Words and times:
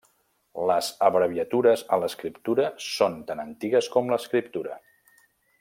Les 0.69 0.87
abreviatures 1.07 1.83
a 1.97 2.01
l'escriptura 2.05 2.67
són 2.89 3.21
tan 3.31 3.47
antigues 3.47 3.93
com 3.97 4.13
l'escriptura. 4.15 4.83